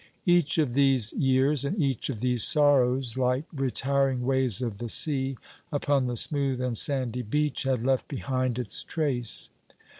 [0.25, 5.37] Each of these years and each of these sorrows, like retiring waves of the sea,
[5.71, 9.51] upon the smooth and sandy beach, had left behind its trace.